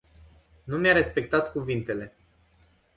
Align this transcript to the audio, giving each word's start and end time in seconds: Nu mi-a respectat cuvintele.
Nu 0.63 0.77
mi-a 0.77 0.93
respectat 0.93 1.51
cuvintele. 1.51 2.15